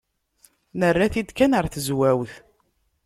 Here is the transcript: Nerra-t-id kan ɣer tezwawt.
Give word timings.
Nerra-t-id 0.79 1.29
kan 1.37 1.55
ɣer 1.57 1.65
tezwawt. 1.73 2.33